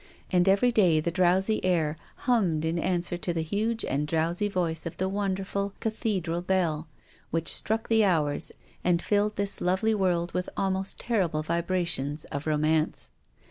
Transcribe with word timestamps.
And 0.31 0.49
every 0.49 0.71
day 0.71 0.99
the 0.99 1.11
d 1.11 1.21
rowsy 1.21 1.59
air 1.63 1.95
humm 2.25 2.57
ed 2.57 2.65
in 2.65 2.79
answer 2.79 3.17
to 3.19 3.33
the 3.35 3.43
huge 3.43 3.85
and 3.85 4.07
drowsy 4.07 4.49
voice 4.49 4.87
of 4.87 4.97
the 4.97 5.07
wonderful 5.07 5.75
Ca 5.79 5.91
thedral 5.91 6.43
bell, 6.43 6.87
which 7.29 7.47
struck 7.53 7.87
the 7.87 8.03
hours 8.03 8.51
and 8.83 8.99
filled 8.99 9.35
this 9.35 9.61
lovely 9.61 9.93
world 9.93 10.31
with 10.33 10.49
almost 10.57 10.97
terrible 10.97 11.43
vibrations 11.43 12.25
of 12.31 12.47
romance. 12.47 13.09